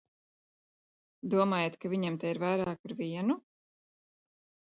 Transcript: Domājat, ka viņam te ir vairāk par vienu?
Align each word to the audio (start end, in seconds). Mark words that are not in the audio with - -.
Domājat, 1.33 1.77
ka 1.83 1.91
viņam 1.93 2.17
te 2.23 2.33
ir 2.33 2.41
vairāk 2.45 2.81
par 2.87 2.97
vienu? 3.03 3.39